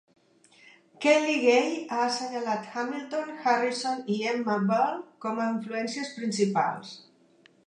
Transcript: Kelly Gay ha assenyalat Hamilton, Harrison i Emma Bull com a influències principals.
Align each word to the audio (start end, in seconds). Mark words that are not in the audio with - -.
Kelly 1.05 1.35
Gay 1.43 1.75
ha 1.91 1.99
assenyalat 2.05 2.65
Hamilton, 2.77 3.31
Harrison 3.45 4.03
i 4.15 4.19
Emma 4.33 4.57
Bull 4.73 5.01
com 5.27 5.45
a 5.45 5.47
influències 5.55 6.15
principals. 6.21 7.01